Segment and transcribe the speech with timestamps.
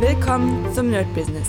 [0.00, 1.48] Willkommen zum Nerd Business.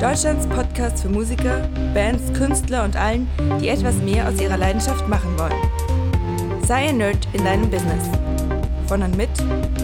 [0.00, 3.28] Deutschlands Podcast für Musiker, Bands, Künstler und allen,
[3.60, 6.62] die etwas mehr aus ihrer Leidenschaft machen wollen.
[6.64, 8.08] Sei ein Nerd in deinem Business.
[8.86, 9.30] Von und mit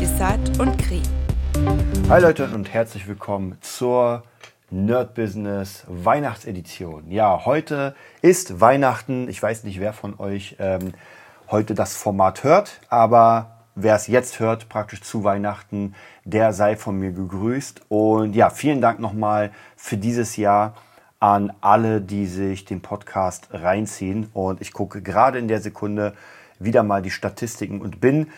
[0.01, 1.03] Desart und Kri.
[2.08, 4.22] Hi Leute und herzlich willkommen zur
[4.71, 7.10] Nerd Business Weihnachtsedition.
[7.10, 9.28] Ja, heute ist Weihnachten.
[9.28, 10.92] Ich weiß nicht, wer von euch ähm,
[11.51, 16.98] heute das Format hört, aber wer es jetzt hört, praktisch zu Weihnachten, der sei von
[16.98, 17.82] mir gegrüßt.
[17.88, 20.74] Und ja, vielen Dank nochmal für dieses Jahr
[21.20, 24.28] an alle, die sich den Podcast reinziehen.
[24.32, 26.14] Und ich gucke gerade in der Sekunde
[26.59, 28.28] wieder mal die Statistiken und bin,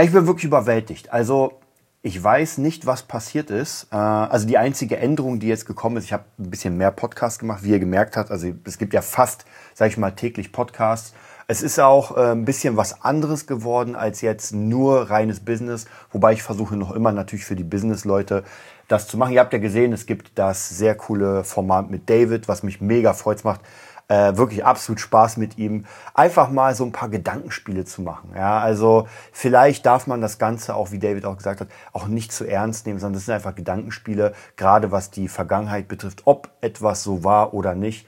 [0.00, 1.12] ich bin wirklich überwältigt.
[1.12, 1.58] Also
[2.02, 3.86] ich weiß nicht, was passiert ist.
[3.92, 7.38] Äh, also die einzige Änderung, die jetzt gekommen ist, ich habe ein bisschen mehr Podcasts
[7.38, 8.30] gemacht, wie ihr gemerkt habt.
[8.30, 11.14] Also es gibt ja fast, sage ich mal, täglich Podcasts.
[11.52, 16.32] Es ist auch äh, ein bisschen was anderes geworden als jetzt nur reines Business, wobei
[16.32, 18.42] ich versuche noch immer natürlich für die Business-Leute
[18.88, 19.34] das zu machen.
[19.34, 23.12] Ihr habt ja gesehen, es gibt das sehr coole Format mit David, was mich mega
[23.12, 23.60] freut macht.
[24.08, 28.30] Äh, wirklich absolut Spaß mit ihm, einfach mal so ein paar Gedankenspiele zu machen.
[28.34, 32.32] Ja, also vielleicht darf man das Ganze auch, wie David auch gesagt hat, auch nicht
[32.32, 37.02] zu ernst nehmen, sondern das sind einfach Gedankenspiele, gerade was die Vergangenheit betrifft, ob etwas
[37.02, 38.06] so war oder nicht.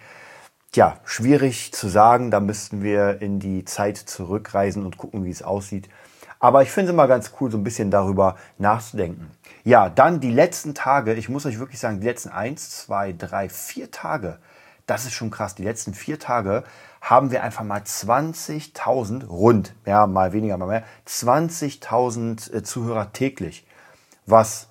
[0.75, 2.33] Tja, schwierig zu sagen.
[2.33, 5.89] Da müssten wir in die Zeit zurückreisen und gucken, wie es aussieht.
[6.41, 9.31] Aber ich finde es immer ganz cool, so ein bisschen darüber nachzudenken.
[9.63, 11.15] Ja, dann die letzten Tage.
[11.15, 14.41] Ich muss euch wirklich sagen, die letzten eins, zwei, drei, vier Tage.
[14.85, 15.55] Das ist schon krass.
[15.55, 16.65] Die letzten vier Tage
[17.01, 23.65] haben wir einfach mal 20.000 rund, ja, mal weniger, mal mehr, 20.000 äh, Zuhörer täglich.
[24.27, 24.71] Was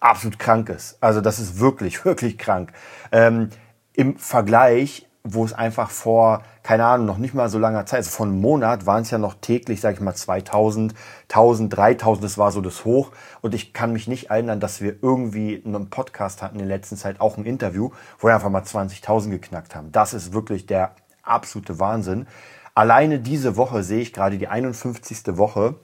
[0.00, 0.98] absolut krank ist.
[1.00, 2.74] Also das ist wirklich, wirklich krank.
[3.10, 3.48] Ähm,
[3.94, 8.10] Im Vergleich wo es einfach vor, keine Ahnung, noch nicht mal so langer Zeit, also
[8.10, 10.94] vor einem Monat waren es ja noch täglich, sage ich mal, 2000,
[11.28, 13.12] 1000, 3000, das war so das Hoch.
[13.42, 16.96] Und ich kann mich nicht erinnern, dass wir irgendwie einen Podcast hatten in der letzten
[16.96, 19.92] Zeit, auch ein Interview, wo wir einfach mal 20.000 geknackt haben.
[19.92, 22.26] Das ist wirklich der absolute Wahnsinn.
[22.74, 25.36] Alleine diese Woche sehe ich gerade die 51.
[25.36, 25.74] Woche,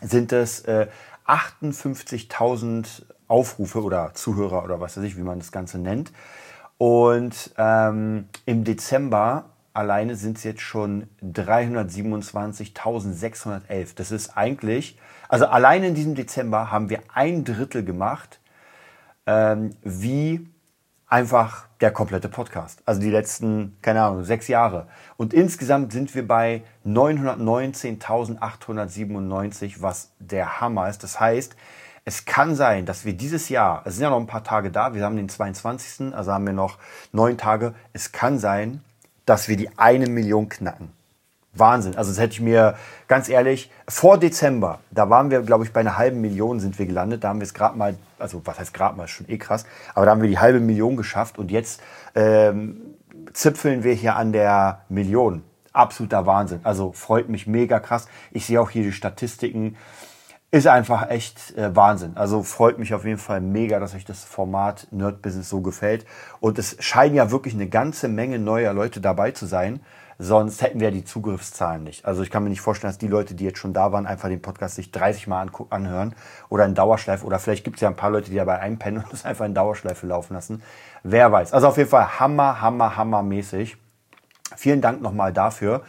[0.00, 0.86] sind es äh,
[1.26, 6.12] 58.000 Aufrufe oder Zuhörer oder was weiß ich, wie man das Ganze nennt.
[6.78, 13.94] Und ähm, im Dezember alleine sind es jetzt schon 327.611.
[13.94, 18.40] Das ist eigentlich, also alleine in diesem Dezember haben wir ein Drittel gemacht,
[19.26, 20.48] ähm, wie
[21.06, 22.82] einfach der komplette Podcast.
[22.86, 24.86] Also die letzten, keine Ahnung, sechs Jahre.
[25.18, 31.02] Und insgesamt sind wir bei 919.897, was der Hammer ist.
[31.02, 31.54] Das heißt,
[32.04, 34.94] es kann sein, dass wir dieses Jahr, es sind ja noch ein paar Tage da,
[34.94, 36.78] wir haben den 22., also haben wir noch
[37.12, 37.74] neun Tage.
[37.92, 38.82] Es kann sein,
[39.24, 40.90] dass wir die eine Million knacken.
[41.54, 41.96] Wahnsinn.
[41.96, 42.76] Also das hätte ich mir
[43.08, 46.86] ganz ehrlich, vor Dezember, da waren wir, glaube ich, bei einer halben Million sind wir
[46.86, 47.24] gelandet.
[47.24, 50.06] Da haben wir es gerade mal, also was heißt gerade mal, schon eh krass, aber
[50.06, 51.82] da haben wir die halbe Million geschafft und jetzt
[52.14, 52.80] ähm,
[53.32, 55.44] zipfeln wir hier an der Million.
[55.72, 56.60] Absoluter Wahnsinn.
[56.64, 58.08] Also freut mich mega krass.
[58.30, 59.76] Ich sehe auch hier die Statistiken
[60.52, 62.12] ist einfach echt äh, Wahnsinn.
[62.14, 66.04] Also freut mich auf jeden Fall mega, dass euch das Format Nerd Business so gefällt.
[66.40, 69.80] Und es scheinen ja wirklich eine ganze Menge neuer Leute dabei zu sein.
[70.18, 72.04] Sonst hätten wir die Zugriffszahlen nicht.
[72.04, 74.28] Also ich kann mir nicht vorstellen, dass die Leute, die jetzt schon da waren, einfach
[74.28, 76.14] den Podcast sich 30 Mal anhören
[76.50, 77.24] oder in Dauerschleife.
[77.24, 79.54] Oder vielleicht gibt es ja ein paar Leute, die dabei einpennen und das einfach in
[79.54, 80.62] Dauerschleife laufen lassen.
[81.02, 81.54] Wer weiß.
[81.54, 83.78] Also auf jeden Fall hammer, hammer, hammermäßig.
[84.54, 85.80] Vielen Dank nochmal dafür.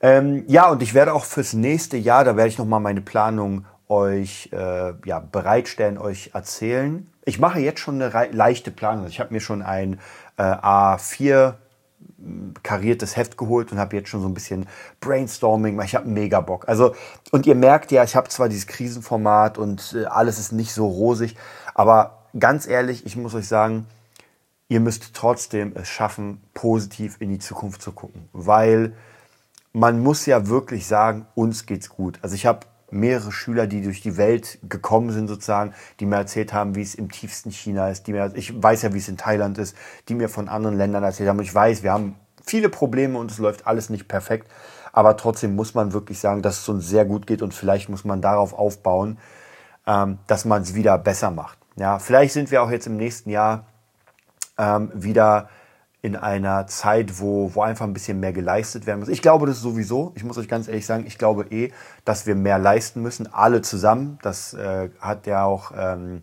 [0.00, 3.64] Ähm, ja, und ich werde auch fürs nächste Jahr, da werde ich nochmal meine Planung
[3.94, 7.10] euch äh, ja, bereitstellen, euch erzählen.
[7.24, 9.06] Ich mache jetzt schon eine leichte Planung.
[9.06, 10.00] Ich habe mir schon ein
[10.36, 11.54] äh, A4
[12.62, 14.66] kariertes Heft geholt und habe jetzt schon so ein bisschen
[15.00, 15.80] Brainstorming.
[15.82, 16.68] Ich habe mega Bock.
[16.68, 16.94] Also
[17.30, 20.86] und ihr merkt ja, ich habe zwar dieses Krisenformat und äh, alles ist nicht so
[20.86, 21.36] rosig,
[21.74, 23.86] aber ganz ehrlich, ich muss euch sagen,
[24.68, 28.94] ihr müsst trotzdem es schaffen, positiv in die Zukunft zu gucken, weil
[29.72, 32.18] man muss ja wirklich sagen, uns geht's gut.
[32.22, 32.60] Also ich habe
[32.90, 36.94] mehrere Schüler, die durch die Welt gekommen sind sozusagen, die mir erzählt haben, wie es
[36.94, 39.76] im tiefsten China ist, die mir, ich weiß ja, wie es in Thailand ist,
[40.08, 41.38] die mir von anderen Ländern erzählt haben.
[41.38, 44.50] Und ich weiß, wir haben viele Probleme und es läuft alles nicht perfekt.
[44.92, 48.04] Aber trotzdem muss man wirklich sagen, dass es uns sehr gut geht und vielleicht muss
[48.04, 49.18] man darauf aufbauen,
[49.86, 51.58] ähm, dass man es wieder besser macht.
[51.76, 53.66] Ja, vielleicht sind wir auch jetzt im nächsten Jahr
[54.56, 55.48] ähm, wieder
[56.04, 59.08] in einer Zeit, wo, wo einfach ein bisschen mehr geleistet werden muss.
[59.08, 60.12] Ich glaube das sowieso.
[60.16, 61.72] Ich muss euch ganz ehrlich sagen, ich glaube eh,
[62.04, 64.18] dass wir mehr leisten müssen, alle zusammen.
[64.20, 66.20] Das äh, hat ja auch ähm,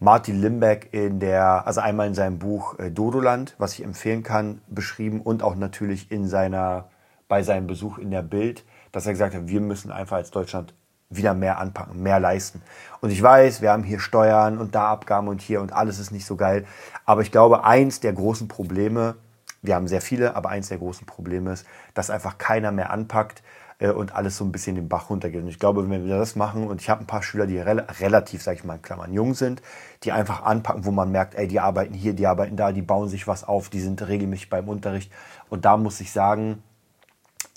[0.00, 4.62] Martin Limbeck in der, also einmal in seinem Buch äh, Dodoland, was ich empfehlen kann,
[4.66, 6.88] beschrieben und auch natürlich in seiner,
[7.28, 10.72] bei seinem Besuch in der Bild, dass er gesagt hat, wir müssen einfach als Deutschland
[11.16, 12.62] wieder mehr anpacken, mehr leisten.
[13.00, 16.12] Und ich weiß, wir haben hier Steuern und da Abgaben und hier und alles ist
[16.12, 16.64] nicht so geil.
[17.04, 19.16] Aber ich glaube, eins der großen Probleme,
[19.62, 23.42] wir haben sehr viele, aber eins der großen Probleme ist, dass einfach keiner mehr anpackt
[23.78, 25.42] äh, und alles so ein bisschen den Bach runtergeht.
[25.42, 27.80] Und ich glaube, wenn wir das machen, und ich habe ein paar Schüler, die rel
[28.00, 29.62] relativ, sag ich mal in Klammern, jung sind,
[30.04, 33.08] die einfach anpacken, wo man merkt, ey, die arbeiten hier, die arbeiten da, die bauen
[33.08, 35.12] sich was auf, die sind regelmäßig beim Unterricht.
[35.50, 36.62] Und da muss ich sagen,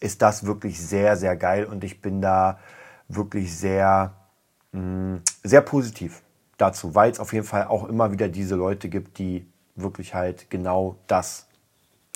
[0.02, 2.60] ist das wirklich sehr, sehr geil und ich bin da
[3.08, 4.14] wirklich sehr,
[4.72, 6.22] mm, sehr positiv
[6.58, 10.50] dazu, weil es auf jeden Fall auch immer wieder diese Leute gibt, die wirklich halt
[10.50, 11.48] genau das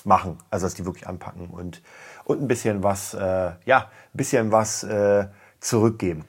[0.06, 1.82] machen, also dass die wirklich anpacken und,
[2.24, 5.28] und ein bisschen was, äh, ja, ein bisschen was äh,
[5.60, 6.26] zurückgeben.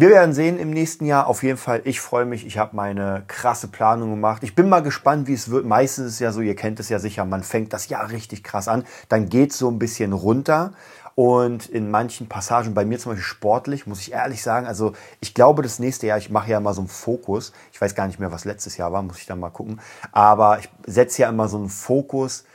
[0.00, 1.26] Wir werden sehen im nächsten Jahr.
[1.26, 2.46] Auf jeden Fall, ich freue mich.
[2.46, 4.42] Ich habe meine krasse Planung gemacht.
[4.42, 5.66] Ich bin mal gespannt, wie es wird.
[5.66, 8.42] Meistens ist es ja so, ihr kennt es ja sicher, man fängt das Jahr richtig
[8.42, 8.84] krass an.
[9.10, 10.72] Dann geht es so ein bisschen runter.
[11.20, 15.34] Und in manchen Passagen, bei mir zum Beispiel sportlich, muss ich ehrlich sagen, also ich
[15.34, 17.52] glaube, das nächste Jahr, ich mache ja mal so einen Fokus.
[17.74, 19.82] Ich weiß gar nicht mehr, was letztes Jahr war, muss ich dann mal gucken.
[20.12, 22.46] Aber ich setze ja immer so einen Fokus.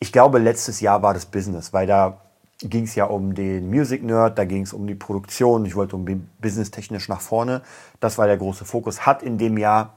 [0.00, 2.20] Ich glaube, letztes Jahr war das Business, weil da
[2.58, 5.64] ging es ja um den Music Nerd, da ging es um die Produktion.
[5.64, 7.62] Ich wollte um Business technisch nach vorne.
[8.00, 9.06] Das war der große Fokus.
[9.06, 9.94] Hat in dem Jahr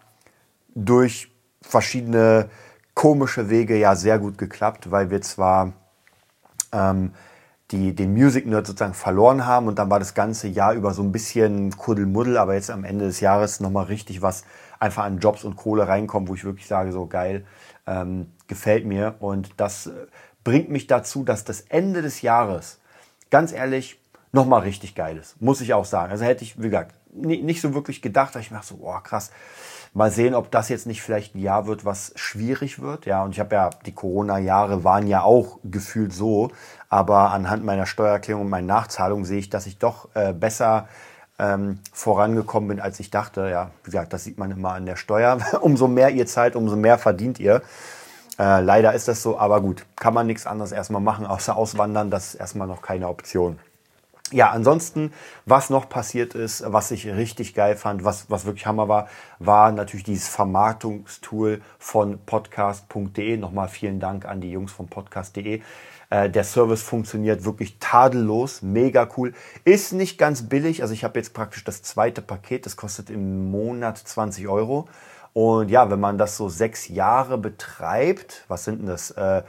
[0.75, 1.31] durch
[1.63, 2.51] verschiedene
[2.93, 5.73] komische Wege ja sehr gut geklappt, weil wir zwar
[6.71, 7.13] ähm,
[7.71, 11.01] die, den Music Nerd sozusagen verloren haben und dann war das ganze Jahr über so
[11.01, 14.43] ein bisschen Kuddelmuddel, aber jetzt am Ende des Jahres nochmal richtig was
[14.79, 17.45] einfach an Jobs und Kohle reinkommt, wo ich wirklich sage, so geil,
[17.87, 19.91] ähm, gefällt mir und das äh,
[20.43, 22.79] bringt mich dazu, dass das Ende des Jahres,
[23.29, 23.99] ganz ehrlich,
[24.31, 25.41] nochmal richtig geil ist.
[25.41, 26.11] Muss ich auch sagen.
[26.11, 29.31] Also hätte ich, wie gesagt, nicht so wirklich gedacht, dass ich mir so, oh krass,
[29.93, 33.05] mal sehen, ob das jetzt nicht vielleicht ein Jahr wird, was schwierig wird.
[33.05, 36.51] Ja, und ich habe ja, die Corona-Jahre waren ja auch gefühlt so,
[36.89, 40.87] aber anhand meiner Steuererklärung und meinen Nachzahlungen sehe ich, dass ich doch äh, besser
[41.39, 43.49] ähm, vorangekommen bin, als ich dachte.
[43.49, 45.39] Ja, wie gesagt, das sieht man immer an der Steuer.
[45.61, 47.61] umso mehr ihr zahlt, umso mehr verdient ihr.
[48.39, 52.09] Äh, leider ist das so, aber gut, kann man nichts anderes erstmal machen, außer auswandern.
[52.09, 53.59] Das ist erstmal noch keine Option.
[54.31, 55.11] Ja, ansonsten,
[55.45, 59.73] was noch passiert ist, was ich richtig geil fand, was, was wirklich Hammer war, war
[59.73, 63.35] natürlich dieses Vermarktungstool von podcast.de.
[63.35, 65.61] Nochmal vielen Dank an die Jungs von podcast.de.
[66.09, 69.33] Äh, der Service funktioniert wirklich tadellos, mega cool.
[69.65, 73.51] Ist nicht ganz billig, also ich habe jetzt praktisch das zweite Paket, das kostet im
[73.51, 74.87] Monat 20 Euro.
[75.33, 79.11] Und ja, wenn man das so sechs Jahre betreibt, was sind denn das?
[79.11, 79.43] Äh,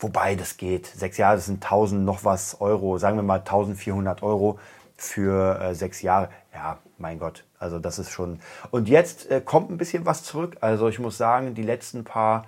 [0.00, 0.86] wobei das geht.
[0.86, 4.58] Sechs Jahre, das sind 1000 noch was Euro, sagen wir mal 1400 Euro
[4.96, 6.28] für äh, sechs Jahre.
[6.52, 8.40] Ja, mein Gott, also das ist schon.
[8.70, 10.56] Und jetzt äh, kommt ein bisschen was zurück.
[10.60, 12.46] Also ich muss sagen, die letzten paar,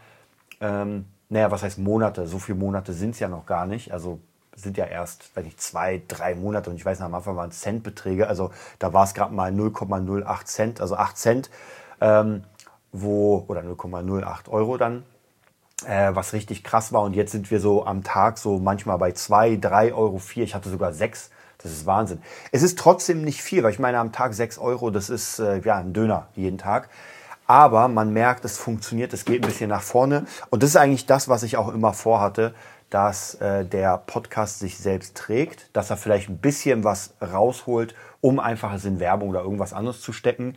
[0.60, 2.26] ähm, naja, was heißt Monate?
[2.26, 3.93] So viele Monate sind es ja noch gar nicht.
[3.93, 4.19] Also
[4.54, 7.52] sind ja erst, weiß ich, zwei, drei Monate und ich weiß noch, am Anfang waren
[7.52, 8.28] Centbeträge.
[8.28, 11.50] Also da war es gerade mal 0,08 Cent, also 8 Cent.
[12.00, 12.44] Ähm,
[12.93, 15.04] wo, oder 0,08 Euro dann,
[15.84, 17.02] äh, was richtig krass war.
[17.02, 20.44] Und jetzt sind wir so am Tag so manchmal bei 2, 3 Euro, 4.
[20.44, 21.31] Ich hatte sogar 6.
[21.62, 22.20] Das ist Wahnsinn.
[22.50, 25.61] Es ist trotzdem nicht viel, weil ich meine, am Tag 6 Euro, das ist äh,
[25.61, 26.88] ja ein Döner jeden Tag.
[27.46, 30.26] Aber man merkt, es funktioniert, es geht ein bisschen nach vorne.
[30.50, 32.55] Und das ist eigentlich das, was ich auch immer vorhatte,
[32.90, 38.38] dass äh, der Podcast sich selbst trägt, dass er vielleicht ein bisschen was rausholt, um
[38.40, 40.56] einfach es in Werbung oder irgendwas anderes zu stecken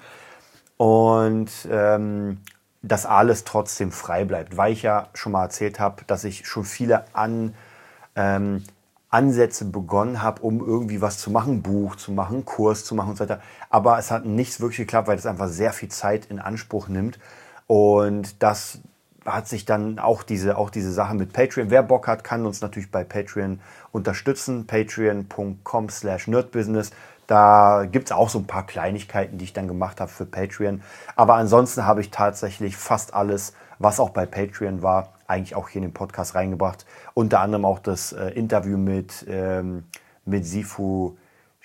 [0.77, 2.39] und ähm,
[2.87, 6.63] dass alles trotzdem frei bleibt, weil ich ja schon mal erzählt habe, dass ich schon
[6.63, 7.55] viele an,
[8.15, 8.63] ähm,
[9.09, 13.17] Ansätze begonnen habe, um irgendwie was zu machen, Buch zu machen, Kurs zu machen und
[13.17, 13.41] so weiter.
[13.69, 17.17] Aber es hat nichts wirklich geklappt, weil es einfach sehr viel Zeit in Anspruch nimmt.
[17.65, 18.79] Und das
[19.25, 21.71] hat sich dann auch diese, auch diese Sache mit Patreon.
[21.71, 23.59] Wer Bock hat, kann uns natürlich bei Patreon
[23.91, 24.67] unterstützen.
[24.67, 26.91] Patreon.com slash nerdbusiness.
[27.27, 30.81] Da gibt es auch so ein paar Kleinigkeiten, die ich dann gemacht habe für Patreon.
[31.15, 35.81] Aber ansonsten habe ich tatsächlich fast alles, was auch bei Patreon war, eigentlich auch hier
[35.81, 36.85] in den Podcast reingebracht.
[37.13, 39.85] Unter anderem auch das äh, Interview mit, ähm,
[40.25, 41.17] mit Sifu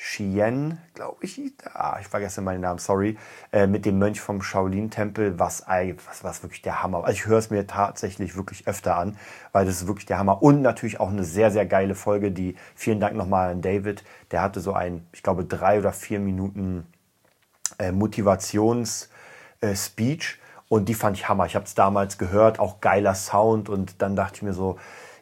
[0.03, 1.39] Xian, glaube ich,
[1.75, 3.19] ah, ich vergesse meinen Namen, sorry,
[3.53, 7.05] äh, mit dem Mönch vom Shaolin-Tempel, was, was, was wirklich der Hammer.
[7.05, 9.19] Also ich höre es mir tatsächlich wirklich öfter an,
[9.53, 10.43] weil das ist wirklich der Hammer.
[10.43, 14.41] Und natürlich auch eine sehr, sehr geile Folge, die, vielen Dank nochmal an David, der
[14.41, 16.87] hatte so ein, ich glaube, drei oder vier Minuten
[17.79, 19.59] äh, Motivations-Speech.
[19.61, 20.41] Äh,
[20.71, 21.45] und die fand ich Hammer.
[21.45, 23.69] Ich habe es damals gehört, auch geiler Sound.
[23.69, 24.79] Und dann dachte ich mir so,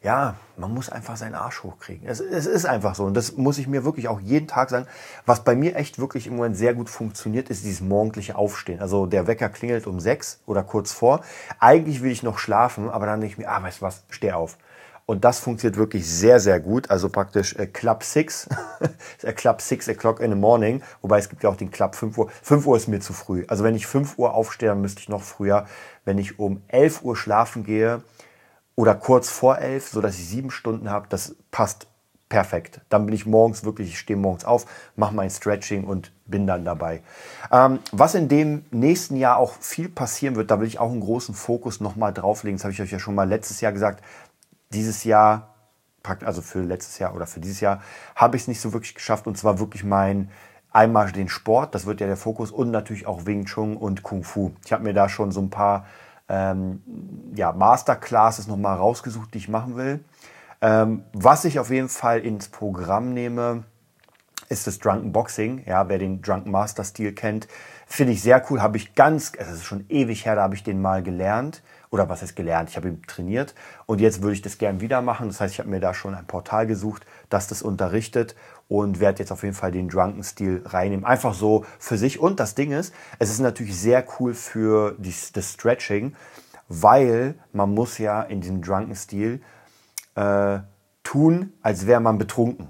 [0.08, 2.08] ja, man muss einfach seinen Arsch hochkriegen.
[2.08, 3.04] Es, es, ist einfach so.
[3.04, 4.86] Und das muss ich mir wirklich auch jeden Tag sagen.
[5.26, 8.80] Was bei mir echt wirklich im Moment sehr gut funktioniert, ist dieses morgendliche Aufstehen.
[8.80, 11.20] Also der Wecker klingelt um sechs oder kurz vor.
[11.60, 14.32] Eigentlich will ich noch schlafen, aber dann denke ich mir, ah, weißt du was, steh
[14.32, 14.56] auf.
[15.04, 16.88] Und das funktioniert wirklich sehr, sehr gut.
[16.88, 18.48] Also praktisch äh, Club 6,
[19.24, 20.82] äh, Club 6 o'clock in the morning.
[21.02, 22.30] Wobei es gibt ja auch den Club 5 Uhr.
[22.42, 23.44] 5 Uhr ist mir zu früh.
[23.46, 25.66] Also wenn ich 5 Uhr aufstehe, dann müsste ich noch früher.
[26.06, 28.02] Wenn ich um 11 Uhr schlafen gehe
[28.78, 31.88] oder kurz vor 11, sodass ich sieben Stunden habe, das passt
[32.28, 32.80] perfekt.
[32.90, 36.64] Dann bin ich morgens wirklich, ich stehe morgens auf, mache mein Stretching und bin dann
[36.64, 37.02] dabei.
[37.50, 41.00] Ähm, was in dem nächsten Jahr auch viel passieren wird, da will ich auch einen
[41.00, 42.56] großen Fokus nochmal drauflegen.
[42.56, 44.04] Das habe ich euch ja schon mal letztes Jahr gesagt
[44.72, 45.56] dieses Jahr,
[46.24, 47.82] also für letztes Jahr oder für dieses Jahr,
[48.14, 49.26] habe ich es nicht so wirklich geschafft.
[49.26, 50.30] Und zwar wirklich mein
[50.70, 54.22] einmal den Sport, das wird ja der Fokus, und natürlich auch Wing Chun und Kung
[54.22, 54.52] Fu.
[54.64, 55.84] Ich habe mir da schon so ein paar
[56.28, 56.82] ähm,
[57.34, 60.04] ja, Masterclasses nochmal rausgesucht, die ich machen will.
[60.60, 63.64] Ähm, was ich auf jeden Fall ins Programm nehme,
[64.48, 65.64] ist das Drunken Boxing.
[65.66, 67.48] Ja, wer den Drunken Master Stil kennt,
[67.88, 68.62] finde ich sehr cool.
[68.62, 72.08] Habe ich ganz, es ist schon ewig her, da habe ich den mal gelernt oder
[72.08, 73.54] was heißt gelernt, ich habe ihn trainiert
[73.86, 75.28] und jetzt würde ich das gern wieder machen.
[75.28, 78.36] Das heißt, ich habe mir da schon ein Portal gesucht, das das unterrichtet
[78.68, 81.06] und werde jetzt auf jeden Fall den Drunken-Stil reinnehmen.
[81.06, 82.20] Einfach so für sich.
[82.20, 86.14] Und das Ding ist, es ist natürlich sehr cool für die, das Stretching,
[86.68, 89.40] weil man muss ja in diesem Drunken-Stil
[90.14, 90.58] äh,
[91.02, 92.68] tun, als wäre man betrunken.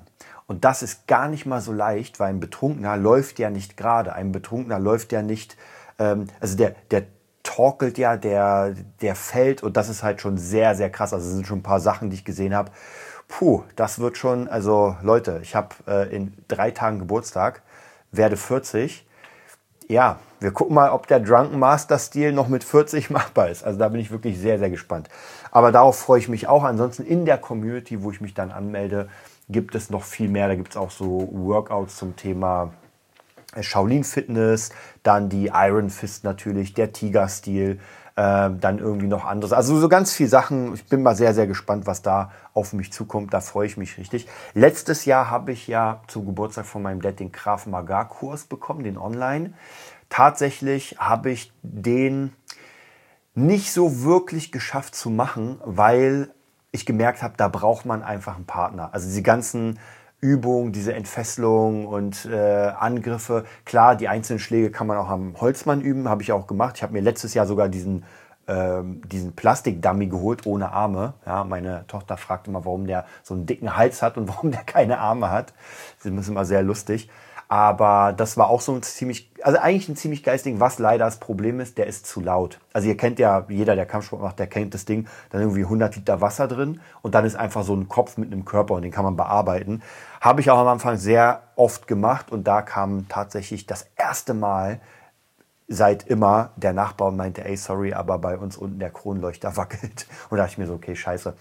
[0.49, 4.14] Und das ist gar nicht mal so leicht, weil ein Betrunkener läuft ja nicht gerade.
[4.14, 5.59] Ein Betrunkener läuft ja nicht,
[5.99, 7.05] ähm, also der, der
[7.43, 11.12] torkelt ja, der, der fällt und das ist halt schon sehr, sehr krass.
[11.12, 12.73] Also es sind schon ein paar Sachen, die ich gesehen habe.
[13.28, 17.62] Puh, das wird schon, also Leute, ich habe äh, in drei Tagen Geburtstag,
[18.11, 19.07] werde 40.
[19.87, 23.64] Ja, wir gucken mal, ob der Drunken Master Stil noch mit 40 machbar ist.
[23.64, 25.11] Also da bin ich wirklich sehr, sehr gespannt.
[25.50, 26.64] Aber darauf freue ich mich auch.
[26.64, 29.11] Ansonsten in der Community, wo ich mich dann anmelde,
[29.49, 30.49] gibt es noch viel mehr.
[30.49, 32.73] Da gibt es auch so Workouts zum Thema
[33.61, 34.71] Shaolin Fitness,
[35.02, 37.81] dann die Iron Fist natürlich, der Tiger-Stil,
[38.17, 39.52] äh, dann irgendwie noch anderes.
[39.52, 40.75] Also so ganz viele Sachen.
[40.75, 43.33] Ich bin mal sehr, sehr gespannt, was da auf mich zukommt.
[43.33, 44.26] Da freue ich mich richtig.
[44.55, 48.85] Letztes Jahr habe ich ja zum Geburtstag von meinem Dad den Graf Magar Kurs bekommen,
[48.85, 49.55] den Online.
[50.09, 52.33] Tatsächlich habe ich den
[53.35, 56.31] nicht so wirklich geschafft zu machen, weil
[56.71, 58.91] ich gemerkt habe, da braucht man einfach einen Partner.
[58.93, 59.79] Also die ganzen
[60.21, 63.45] Übung, diese Entfesselung und äh, Angriffe.
[63.65, 66.77] Klar, die einzelnen Schläge kann man auch am Holzmann üben, habe ich auch gemacht.
[66.77, 68.05] Ich habe mir letztes Jahr sogar diesen,
[68.49, 71.15] ähm, diesen Plastikdummy geholt ohne Arme.
[71.25, 74.65] Ja, meine Tochter fragt immer, warum der so einen dicken Hals hat und warum der
[74.65, 75.55] keine Arme hat.
[76.03, 77.09] Das ist immer sehr lustig.
[77.50, 80.61] Aber das war auch so ein ziemlich, also eigentlich ein ziemlich geiles Ding.
[80.61, 82.61] Was leider das Problem ist, der ist zu laut.
[82.75, 85.09] Also ihr kennt ja, jeder, der Kampfsport macht, der kennt das Ding.
[85.31, 88.45] Dann irgendwie 100 Liter Wasser drin und dann ist einfach so ein Kopf mit einem
[88.45, 89.83] Körper und den kann man bearbeiten.
[90.21, 94.81] Habe ich auch am Anfang sehr oft gemacht und da kam tatsächlich das erste Mal
[95.69, 100.07] seit immer der Nachbar und meinte, ey, sorry, aber bei uns unten der Kronleuchter wackelt.
[100.31, 101.35] Und da dachte ich mir so, okay, scheiße.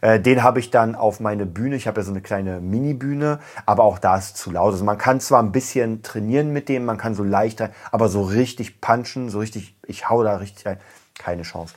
[0.00, 1.76] Äh, den habe ich dann auf meine Bühne.
[1.76, 4.72] Ich habe ja so eine kleine Mini-Bühne, aber auch da ist es zu laut.
[4.72, 8.22] Also man kann zwar ein bisschen trainieren mit dem, man kann so leichter, aber so
[8.22, 10.78] richtig punchen, so richtig, ich hau da richtig rein,
[11.18, 11.74] keine Chance.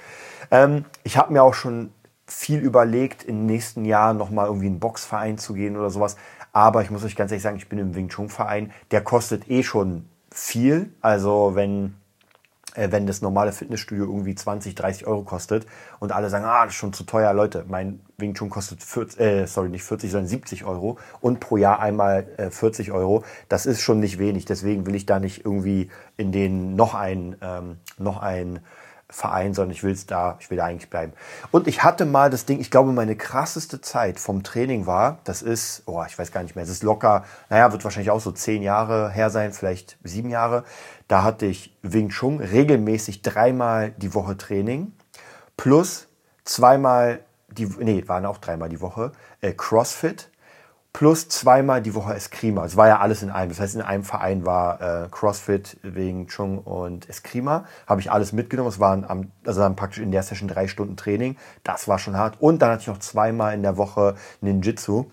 [0.52, 1.92] Ähm, ich habe mir auch schon
[2.26, 6.18] viel überlegt, im nächsten Jahr nochmal irgendwie in einen Boxverein zu gehen oder sowas.
[6.52, 8.72] Aber ich muss euch ganz ehrlich sagen, ich bin im Wing Chun Verein.
[8.92, 10.92] Der kostet eh schon viel.
[11.02, 11.96] Also wenn
[12.78, 15.66] wenn das normale Fitnessstudio irgendwie 20, 30 Euro kostet
[16.00, 19.20] und alle sagen, ah, das ist schon zu teuer, Leute, mein Wing Chun kostet 40,
[19.20, 23.24] äh, sorry, nicht 40, sondern 70 Euro und pro Jahr einmal äh, 40 Euro.
[23.50, 24.46] Das ist schon nicht wenig.
[24.46, 28.60] Deswegen will ich da nicht irgendwie in den noch ein, ähm, noch ein
[29.10, 31.14] Verein, sondern ich will es da, ich will da eigentlich bleiben.
[31.52, 35.42] Und ich hatte mal das Ding, ich glaube, meine krasseste Zeit vom Training war, das
[35.42, 38.32] ist, oh, ich weiß gar nicht mehr, es ist locker, naja, wird wahrscheinlich auch so
[38.32, 40.66] zehn Jahre her sein, vielleicht sieben Jahre.
[41.08, 44.92] Da hatte ich Wing Chun regelmäßig dreimal die Woche Training
[45.56, 46.08] plus
[46.44, 49.12] zweimal die, nee, waren auch dreimal die Woche,
[49.42, 50.30] äh, CrossFit
[50.98, 52.66] plus zweimal die Woche Eskrima.
[52.66, 53.50] Es war ja alles in einem.
[53.50, 57.66] Das heißt, in einem Verein war äh, CrossFit Wing Chun und Eskrima.
[57.86, 58.70] Habe ich alles mitgenommen.
[58.70, 61.38] Es waren am, also dann praktisch in der Session drei Stunden Training.
[61.64, 62.38] Das war schon hart.
[62.40, 65.06] Und dann hatte ich noch zweimal in der Woche Ninjitsu.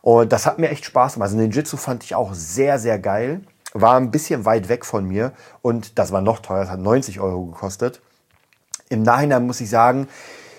[0.00, 1.26] Und das hat mir echt Spaß gemacht.
[1.26, 3.40] Also Ninjitsu fand ich auch sehr, sehr geil.
[3.74, 5.32] War ein bisschen weit weg von mir.
[5.60, 6.60] Und das war noch teuer.
[6.60, 8.00] Das hat 90 Euro gekostet.
[8.90, 10.06] Im Nachhinein muss ich sagen,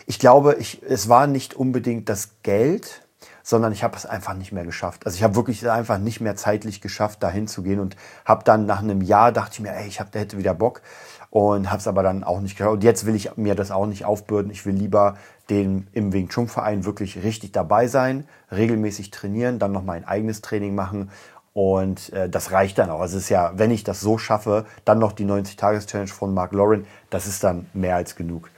[0.08, 3.07] ich glaube, ich, es war nicht unbedingt das Geld,
[3.48, 5.06] sondern ich habe es einfach nicht mehr geschafft.
[5.06, 8.66] Also ich habe wirklich einfach nicht mehr zeitlich geschafft, dahin zu gehen und habe dann
[8.66, 10.82] nach einem Jahr dachte ich mir, ey, ich hab, der hätte wieder Bock
[11.30, 12.74] und habe es aber dann auch nicht geschafft.
[12.74, 14.51] Und jetzt will ich mir das auch nicht aufbürden.
[14.51, 15.16] Ich will lieber
[15.50, 20.42] den im Wing Chun Verein wirklich richtig dabei sein, regelmäßig trainieren, dann noch mein eigenes
[20.42, 21.10] Training machen
[21.54, 23.00] und äh, das reicht dann auch.
[23.00, 26.51] Also es ist ja, wenn ich das so schaffe, dann noch die 90-Tages-Challenge von Mark
[26.51, 28.50] Lauren, das ist dann mehr als genug.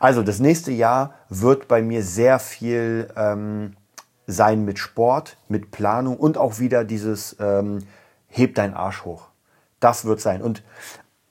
[0.00, 3.76] Also das nächste Jahr wird bei mir sehr viel ähm,
[4.32, 7.80] sein mit Sport, mit Planung und auch wieder dieses ähm,
[8.28, 9.28] heb deinen Arsch hoch.
[9.80, 10.42] Das wird sein.
[10.42, 10.62] Und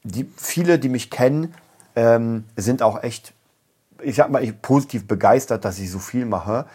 [0.03, 1.53] die, viele, die mich kennen,
[1.95, 3.33] ähm, sind auch echt,
[4.01, 6.65] ich sag mal, ich, positiv begeistert, dass ich so viel mache.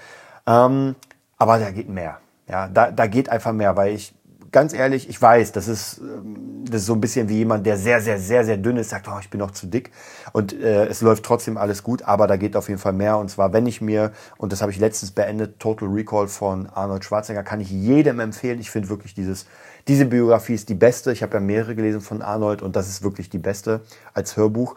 [0.47, 0.95] Ähm,
[1.39, 2.21] aber da geht mehr.
[2.49, 4.15] Ja, da, da geht einfach mehr, weil ich
[4.57, 7.77] ganz ehrlich, ich weiß, das ist, ähm, das ist so ein bisschen wie jemand, der
[7.77, 9.91] sehr, sehr, sehr, sehr dünn ist, sagt, oh, ich bin noch zu dick.
[10.33, 13.19] Und äh, es läuft trotzdem alles gut, aber da geht auf jeden Fall mehr.
[13.19, 17.05] Und zwar, wenn ich mir, und das habe ich letztens beendet, Total Recall von Arnold
[17.05, 18.59] Schwarzenegger, kann ich jedem empfehlen.
[18.59, 19.45] Ich finde wirklich dieses,
[19.89, 21.13] diese Biografie ist die beste.
[21.13, 23.83] Ich habe ja mehrere gelesen von Arnold und das ist wirklich die beste
[24.15, 24.77] als Hörbuch.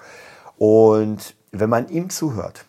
[0.58, 2.66] Und wenn man ihm zuhört,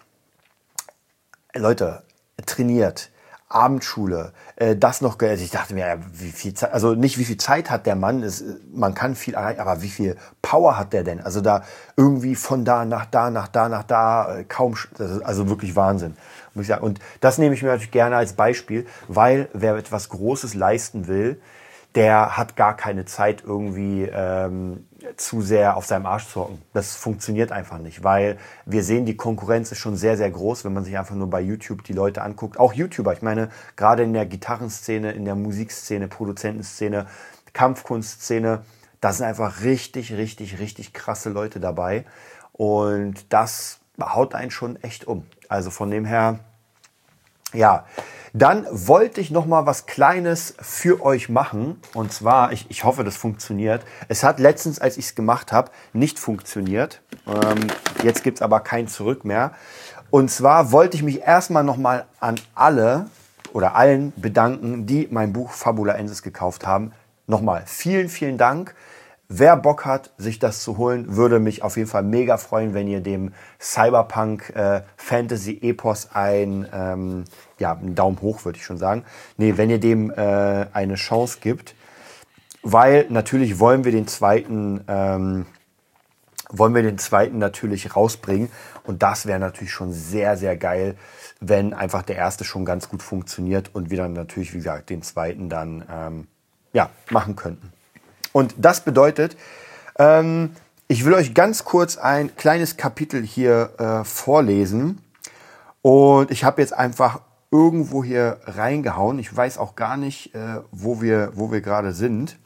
[1.57, 2.05] Leute,
[2.47, 3.11] trainiert,
[3.51, 7.37] Abendschule, äh, das noch, also ich dachte mir, wie viel Zeit, also nicht wie viel
[7.37, 11.03] Zeit hat der Mann, ist, man kann viel erreichen, aber wie viel Power hat der
[11.03, 11.21] denn?
[11.21, 11.65] Also da
[11.97, 14.77] irgendwie von da nach da, nach da, nach da, äh, kaum,
[15.25, 16.17] also wirklich Wahnsinn,
[16.55, 16.85] muss ich sagen.
[16.85, 21.41] Und das nehme ich mir natürlich gerne als Beispiel, weil wer etwas Großes leisten will,
[21.97, 24.87] der hat gar keine Zeit irgendwie ähm,
[25.17, 26.63] zu sehr auf seinem Arsch zu hocken.
[26.73, 30.73] Das funktioniert einfach nicht, weil wir sehen, die Konkurrenz ist schon sehr, sehr groß, wenn
[30.73, 32.59] man sich einfach nur bei YouTube die Leute anguckt.
[32.59, 37.07] Auch YouTuber, ich meine, gerade in der Gitarrenszene, in der Musikszene, Produzentenszene,
[37.53, 38.63] Kampfkunstszene,
[39.01, 42.05] da sind einfach richtig, richtig, richtig krasse Leute dabei.
[42.53, 45.27] Und das haut einen schon echt um.
[45.49, 46.41] Also von dem her,
[47.53, 47.85] ja,
[48.33, 51.81] dann wollte ich noch mal was Kleines für euch machen.
[51.95, 53.83] Und zwar, ich, ich hoffe, das funktioniert.
[54.09, 57.01] Es hat letztens, als ich es gemacht habe, nicht funktioniert.
[57.27, 57.67] Ähm,
[58.05, 59.53] jetzt gibt es aber kein Zurück mehr.
[60.11, 63.07] Und zwar wollte ich mich erstmal noch mal an alle
[63.53, 66.93] oder allen bedanken, die mein Buch Fabula Ensis gekauft haben.
[67.27, 68.75] Nochmal vielen, vielen Dank.
[69.33, 72.89] Wer Bock hat, sich das zu holen, würde mich auf jeden Fall mega freuen, wenn
[72.89, 77.25] ihr dem Cyberpunk äh, Fantasy Epos ein, ähm,
[77.61, 79.05] ja, einen Daumen hoch, würde ich schon sagen.
[79.37, 81.77] Nee, wenn ihr dem äh, eine Chance gibt,
[82.65, 85.47] weil natürlich wollen wir den zweiten, ähm,
[86.49, 88.51] wollen wir den zweiten natürlich rausbringen
[88.83, 90.97] und das wäre natürlich schon sehr, sehr geil,
[91.39, 95.03] wenn einfach der erste schon ganz gut funktioniert und wir dann natürlich, wie gesagt, den
[95.03, 96.27] zweiten dann ähm,
[96.73, 97.73] ja, machen könnten.
[98.33, 99.37] Und das bedeutet,
[99.99, 100.51] ähm,
[100.89, 105.01] ich will euch ganz kurz ein kleines Kapitel hier äh, vorlesen.
[105.83, 109.19] Und ich habe jetzt einfach irgendwo hier reingehauen.
[109.19, 112.39] Ich weiß auch gar nicht, äh, wo wir, wo wir gerade sind.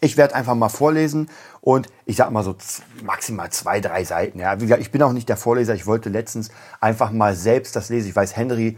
[0.00, 1.30] Ich werde einfach mal vorlesen
[1.60, 2.56] und ich sag mal so
[3.04, 4.40] maximal zwei, drei Seiten.
[4.40, 5.74] Ja, wie gesagt, ich bin auch nicht der Vorleser.
[5.74, 8.08] Ich wollte letztens einfach mal selbst das lesen.
[8.08, 8.76] Ich weiß, Henry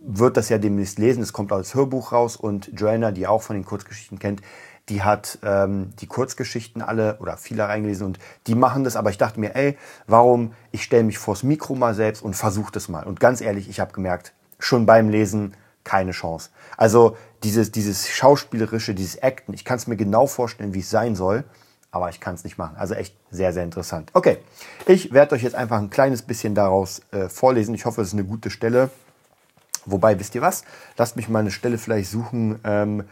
[0.00, 1.22] wird das ja demnächst lesen.
[1.22, 4.40] Es kommt als Hörbuch raus und Joanna, die auch von den Kurzgeschichten kennt,
[4.88, 8.96] die hat ähm, die Kurzgeschichten alle oder viele reingelesen und die machen das.
[8.96, 10.54] Aber ich dachte mir, ey, warum?
[10.70, 13.04] Ich stelle mich vors Mikro mal selbst und versuche das mal.
[13.04, 16.50] Und ganz ehrlich, ich habe gemerkt, schon beim Lesen keine Chance.
[16.76, 21.16] Also dieses, dieses Schauspielerische, dieses Acten, ich kann es mir genau vorstellen, wie es sein
[21.16, 21.44] soll,
[21.90, 22.76] aber ich kann es nicht machen.
[22.76, 24.10] Also echt sehr, sehr interessant.
[24.14, 24.38] Okay,
[24.86, 27.74] ich werde euch jetzt einfach ein kleines bisschen daraus äh, vorlesen.
[27.74, 28.90] Ich hoffe, es ist eine gute Stelle.
[29.84, 30.62] Wobei, wisst ihr was?
[30.96, 33.04] Lasst mich mal eine Stelle vielleicht suchen, ähm,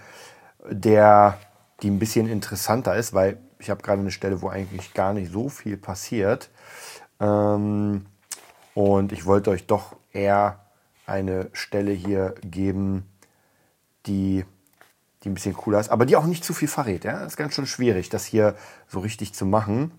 [0.70, 1.38] der
[1.82, 5.32] die ein bisschen interessanter ist, weil ich habe gerade eine Stelle, wo eigentlich gar nicht
[5.32, 6.50] so viel passiert.
[7.20, 8.06] Ähm,
[8.74, 10.60] und ich wollte euch doch eher
[11.06, 13.06] eine Stelle hier geben,
[14.06, 14.44] die,
[15.22, 17.04] die ein bisschen cooler ist, aber die auch nicht zu viel verrät.
[17.04, 17.20] Ja?
[17.20, 18.54] Das ist ganz schön schwierig, das hier
[18.88, 19.92] so richtig zu machen.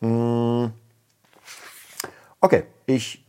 [0.00, 0.72] Hm.
[2.40, 3.24] Okay, ich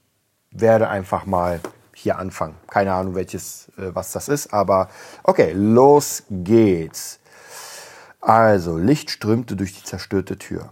[0.52, 1.60] werde einfach mal
[1.94, 2.56] hier anfangen.
[2.68, 4.90] Keine Ahnung, welches, äh, was das ist, aber
[5.24, 7.20] okay, los geht's.
[8.26, 10.70] Also, Licht strömte durch die zerstörte Tür.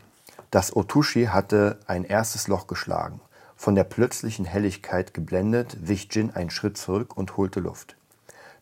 [0.52, 3.20] Das Otushi hatte ein erstes Loch geschlagen.
[3.58, 7.98] Von der plötzlichen Helligkeit geblendet, wich Jin einen Schritt zurück und holte Luft.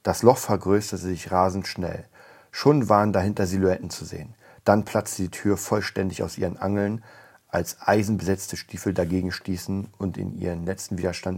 [0.01, 2.05] Das Loch vergrößerte sich rasend schnell.
[2.51, 4.33] Schon waren dahinter Silhouetten zu sehen.
[4.65, 7.03] Dann platzte die Tür vollständig aus ihren Angeln,
[7.47, 11.37] als eisenbesetzte Stiefel dagegen stießen und in ihren letzten Widerstand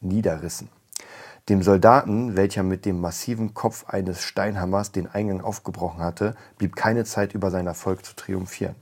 [0.00, 0.70] niederrissen.
[1.50, 7.04] Dem Soldaten, welcher mit dem massiven Kopf eines Steinhammers den Eingang aufgebrochen hatte, blieb keine
[7.04, 8.76] Zeit, über sein Erfolg zu triumphieren.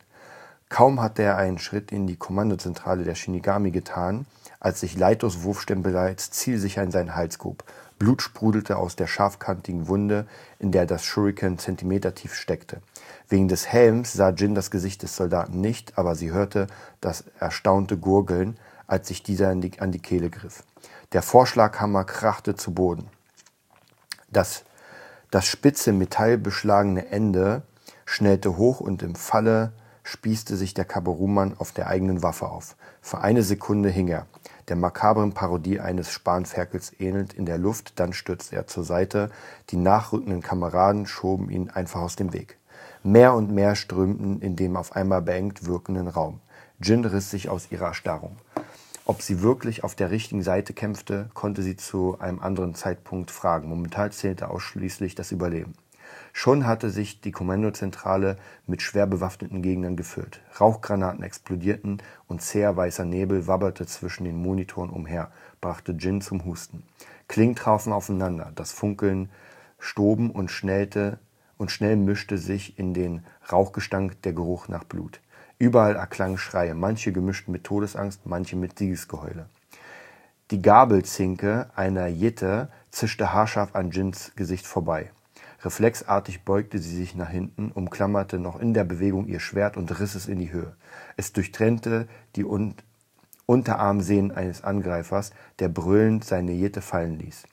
[0.68, 4.26] Kaum hatte er einen Schritt in die Kommandozentrale der Shinigami getan,
[4.60, 7.64] als sich Leitos Wurfstern bereits zielsicher in seinen Hals grub.
[7.98, 10.28] Blut sprudelte aus der scharfkantigen Wunde,
[10.60, 12.80] in der das Shuriken zentimetertief steckte.
[13.28, 16.68] Wegen des Helms sah Jin das Gesicht des Soldaten nicht, aber sie hörte
[17.00, 20.62] das erstaunte Gurgeln, als sich dieser an die, an die Kehle griff.
[21.12, 23.06] Der Vorschlaghammer krachte zu Boden.
[24.30, 24.64] Das,
[25.30, 27.62] das spitze metallbeschlagene Ende
[28.06, 29.72] schnellte hoch und im Falle
[30.04, 32.76] spießte sich der Kaberumann auf der eigenen Waffe auf.
[33.02, 34.26] Für eine Sekunde hing er,
[34.68, 39.30] der makabren Parodie eines Spanferkels ähnelt, in der Luft, dann stürzte er zur Seite.
[39.68, 42.56] Die nachrückenden Kameraden schoben ihn einfach aus dem Weg.
[43.02, 46.40] Mehr und mehr strömten in dem auf einmal beengt wirkenden Raum.
[46.80, 48.38] Jin riss sich aus ihrer Erstarrung.
[49.04, 53.68] Ob sie wirklich auf der richtigen Seite kämpfte, konnte sie zu einem anderen Zeitpunkt fragen.
[53.68, 55.74] Momentan zählte ausschließlich das Überleben.
[56.32, 60.40] Schon hatte sich die Kommandozentrale mit schwer bewaffneten Gegnern gefüllt.
[60.60, 66.84] Rauchgranaten explodierten und zäher weißer Nebel wabberte zwischen den Monitoren umher, brachte Jin zum Husten.
[67.26, 69.30] Klingen trafen aufeinander, das Funkeln
[69.78, 71.18] stoben und schnellte
[71.56, 75.20] und schnell mischte sich in den Rauchgestank der Geruch nach Blut.
[75.62, 79.46] Überall erklangen Schreie, manche gemischt mit Todesangst, manche mit Siegesgeheule.
[80.50, 85.12] Die Gabelzinke einer Jitte zischte haarscharf an Jins Gesicht vorbei.
[85.62, 90.16] Reflexartig beugte sie sich nach hinten, umklammerte noch in der Bewegung ihr Schwert und riss
[90.16, 90.74] es in die Höhe.
[91.16, 92.74] Es durchtrennte die Un
[93.46, 97.44] Unterarmsehnen eines Angreifers, der brüllend seine Jette fallen ließ.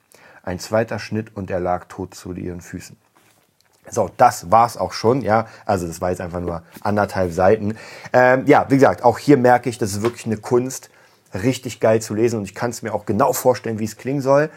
[0.42, 2.98] Ein zweiter Schnitt und er lag tot zu ihren Füßen.
[3.92, 5.48] So, das war's auch schon, ja.
[5.66, 7.76] Also das war jetzt einfach nur anderthalb Seiten.
[8.14, 10.90] Ähm, ja, wie gesagt, auch hier merke ich, das ist wirklich eine Kunst,
[11.34, 14.22] richtig geil zu lesen und ich kann es mir auch genau vorstellen, wie es klingen
[14.22, 14.50] soll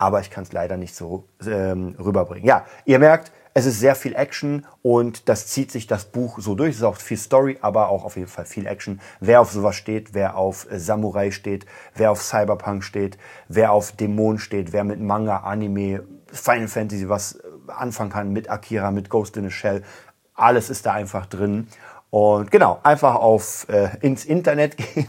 [0.00, 2.46] aber ich kann es leider nicht so ähm, rüberbringen.
[2.46, 6.54] Ja, ihr merkt, es ist sehr viel Action und das zieht sich das Buch so
[6.54, 6.70] durch.
[6.70, 9.00] Es ist auch viel Story, aber auch auf jeden Fall viel Action.
[9.20, 13.92] Wer auf sowas steht, wer auf äh, Samurai steht, wer auf Cyberpunk steht, wer auf
[13.92, 17.38] Dämonen steht, wer mit Manga, Anime, Final Fantasy was
[17.70, 19.82] anfangen kann, mit Akira, mit Ghost in a Shell,
[20.34, 21.68] alles ist da einfach drin.
[22.10, 25.06] Und genau, einfach auf äh, ins Internet gehen.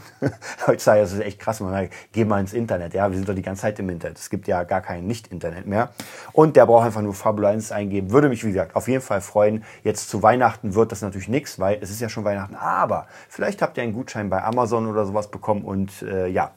[0.68, 2.94] Heutzutage ist es echt krass, man sagt, geh mal ins Internet.
[2.94, 4.18] Ja, wir sind doch die ganze Zeit im Internet.
[4.18, 5.90] Es gibt ja gar kein Nicht-Internet mehr.
[6.32, 8.12] Und der braucht einfach nur Fabulenz eingeben.
[8.12, 9.64] Würde mich, wie gesagt, auf jeden Fall freuen.
[9.82, 12.54] Jetzt zu Weihnachten wird das natürlich nichts, weil es ist ja schon Weihnachten.
[12.54, 16.52] Aber vielleicht habt ihr einen Gutschein bei Amazon oder sowas bekommen und äh, ja,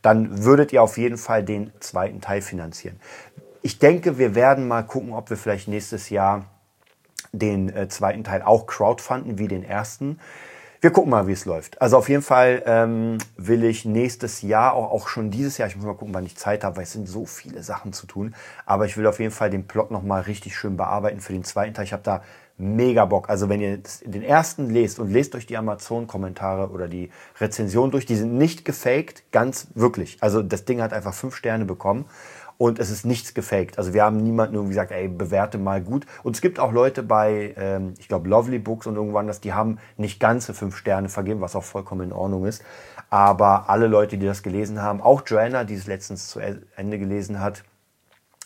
[0.00, 2.98] dann würdet ihr auf jeden Fall den zweiten Teil finanzieren.
[3.62, 6.46] Ich denke, wir werden mal gucken, ob wir vielleicht nächstes Jahr
[7.32, 10.18] den äh, zweiten Teil auch crowdfunden wie den ersten.
[10.80, 11.80] Wir gucken mal, wie es läuft.
[11.82, 15.76] Also auf jeden Fall ähm, will ich nächstes Jahr, auch, auch schon dieses Jahr, ich
[15.76, 18.34] muss mal gucken, wann ich Zeit habe, weil es sind so viele Sachen zu tun.
[18.64, 21.74] Aber ich will auf jeden Fall den Plot nochmal richtig schön bearbeiten für den zweiten
[21.74, 21.84] Teil.
[21.84, 22.22] Ich habe da
[22.56, 23.28] mega Bock.
[23.28, 28.06] Also wenn ihr den ersten lest und lest euch die Amazon-Kommentare oder die Rezension durch,
[28.06, 30.16] die sind nicht gefaked, ganz wirklich.
[30.22, 32.06] Also das Ding hat einfach fünf Sterne bekommen
[32.60, 33.78] und es ist nichts gefaked.
[33.78, 36.04] Also wir haben niemanden irgendwie gesagt, ey, bewerte mal gut.
[36.22, 39.54] Und es gibt auch Leute bei, ähm, ich glaube, Lovely Books und irgendwann das, die
[39.54, 42.62] haben nicht ganze fünf Sterne vergeben, was auch vollkommen in Ordnung ist.
[43.08, 47.40] Aber alle Leute, die das gelesen haben, auch Joanna, die es letztens zu Ende gelesen
[47.40, 47.64] hat,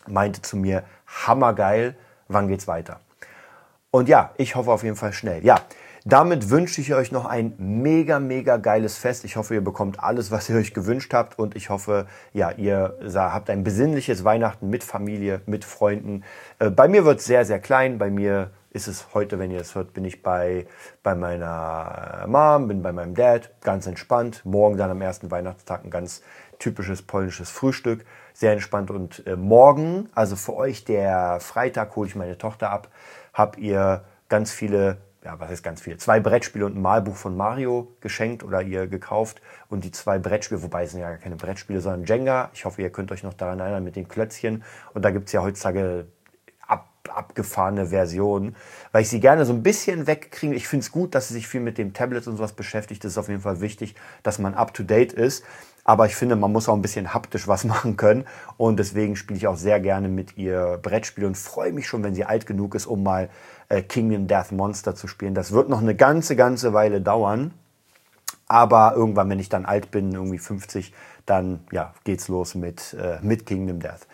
[0.07, 1.96] meinte zu mir, hammergeil,
[2.29, 3.00] wann geht's weiter?
[3.90, 5.44] Und ja, ich hoffe auf jeden Fall schnell.
[5.44, 5.57] Ja,
[6.05, 9.25] damit wünsche ich euch noch ein mega, mega geiles Fest.
[9.25, 11.38] Ich hoffe, ihr bekommt alles, was ihr euch gewünscht habt.
[11.38, 16.23] Und ich hoffe, ja, ihr habt ein besinnliches Weihnachten mit Familie, mit Freunden.
[16.59, 17.97] Äh, bei mir wird es sehr, sehr klein.
[17.97, 20.67] Bei mir ist es heute, wenn ihr es hört, bin ich bei,
[21.03, 24.43] bei meiner Mom, bin bei meinem Dad, ganz entspannt.
[24.45, 26.21] Morgen dann am ersten Weihnachtstag ein ganz
[26.59, 28.90] typisches polnisches Frühstück, sehr entspannt.
[28.90, 32.88] Und äh, morgen, also für euch der Freitag, hole ich meine Tochter ab,
[33.33, 37.34] habt ihr ganz viele ja, was ist ganz viel, zwei Brettspiele und ein Malbuch von
[37.34, 41.37] Mario geschenkt oder ihr gekauft und die zwei Brettspiele, wobei es sind ja gar keine
[41.37, 42.50] Brettspiele, sondern Jenga.
[42.52, 44.62] Ich hoffe, ihr könnt euch noch daran erinnern mit den Klötzchen.
[44.92, 46.06] Und da gibt es ja heutzutage
[46.66, 48.54] ab, abgefahrene Versionen,
[48.92, 50.54] weil ich sie gerne so ein bisschen wegkriege.
[50.54, 53.02] Ich finde es gut, dass sie sich viel mit dem Tablet und sowas beschäftigt.
[53.02, 55.42] Das ist auf jeden Fall wichtig, dass man up-to-date ist.
[55.85, 58.25] Aber ich finde, man muss auch ein bisschen haptisch was machen können.
[58.57, 62.14] Und deswegen spiele ich auch sehr gerne mit ihr Brettspiele und freue mich schon, wenn
[62.14, 63.29] sie alt genug ist, um mal
[63.68, 65.35] äh, Kingdom Death Monster zu spielen.
[65.35, 67.53] Das wird noch eine ganze, ganze Weile dauern.
[68.47, 70.92] Aber irgendwann, wenn ich dann alt bin, irgendwie 50,
[71.27, 74.07] dann ja, geht's los mit, äh, mit Kingdom Death.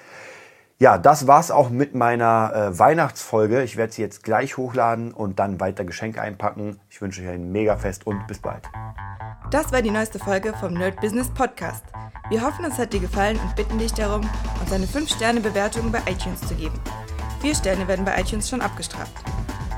[0.83, 3.63] Ja, das war's auch mit meiner äh, Weihnachtsfolge.
[3.63, 6.81] Ich werde sie jetzt gleich hochladen und dann weiter Geschenke einpacken.
[6.89, 8.63] Ich wünsche euch ein Mega-Fest und bis bald.
[9.51, 11.85] Das war die neueste Folge vom Nerd Business Podcast.
[12.31, 14.23] Wir hoffen, es hat dir gefallen und bitten dich darum,
[14.59, 16.81] uns eine 5-Sterne-Bewertung bei iTunes zu geben.
[17.43, 19.13] Vier Sterne werden bei iTunes schon abgestraft.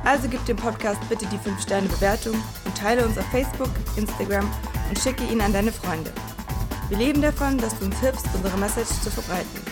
[0.05, 2.35] Also gib dem Podcast bitte die 5-Sterne-Bewertung
[2.65, 4.49] und teile uns auf Facebook, Instagram
[4.89, 6.13] und schicke ihn an deine Freunde.
[6.89, 9.72] Wir leben davon, dass du uns hilfst, unsere Message zu verbreiten.